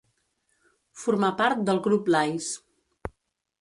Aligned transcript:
Formà 1.03 1.31
part 1.43 1.63
del 1.69 1.85
Grup 1.91 2.13
Lais. 2.19 2.53